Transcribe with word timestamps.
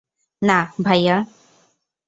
না, 0.41 0.59
ভাইয়া। 0.85 1.17